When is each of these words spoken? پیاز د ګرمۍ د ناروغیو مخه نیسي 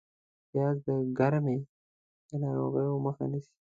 پیاز 0.49 0.77
د 0.87 0.89
ګرمۍ 1.17 1.59
د 2.29 2.31
ناروغیو 2.43 3.03
مخه 3.05 3.23
نیسي 3.31 3.53